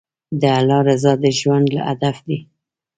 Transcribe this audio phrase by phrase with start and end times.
[0.41, 2.39] د الله رضا د ژوند هدف دی.